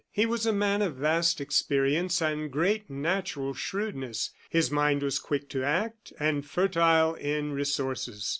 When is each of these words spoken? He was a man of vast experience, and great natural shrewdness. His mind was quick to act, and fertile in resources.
He 0.09 0.25
was 0.25 0.47
a 0.47 0.51
man 0.51 0.81
of 0.81 0.95
vast 0.95 1.39
experience, 1.39 2.23
and 2.23 2.49
great 2.51 2.89
natural 2.89 3.53
shrewdness. 3.53 4.31
His 4.49 4.71
mind 4.71 5.03
was 5.03 5.19
quick 5.19 5.47
to 5.49 5.63
act, 5.63 6.11
and 6.19 6.43
fertile 6.43 7.13
in 7.13 7.51
resources. 7.51 8.27